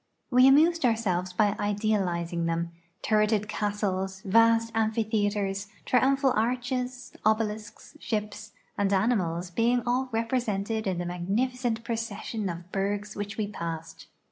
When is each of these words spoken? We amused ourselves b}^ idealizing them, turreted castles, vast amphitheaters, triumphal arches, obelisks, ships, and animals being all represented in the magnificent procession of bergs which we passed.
We 0.31 0.47
amused 0.47 0.83
ourselves 0.83 1.31
b}^ 1.31 1.59
idealizing 1.59 2.47
them, 2.47 2.71
turreted 3.03 3.47
castles, 3.47 4.21
vast 4.25 4.71
amphitheaters, 4.73 5.67
triumphal 5.85 6.33
arches, 6.35 7.15
obelisks, 7.23 7.95
ships, 7.99 8.53
and 8.79 8.91
animals 8.91 9.51
being 9.51 9.83
all 9.85 10.09
represented 10.11 10.87
in 10.87 10.97
the 10.97 11.05
magnificent 11.05 11.83
procession 11.83 12.49
of 12.49 12.71
bergs 12.71 13.15
which 13.15 13.37
we 13.37 13.45
passed. 13.45 14.07